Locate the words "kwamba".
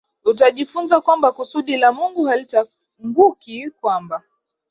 1.01-1.31, 3.69-4.23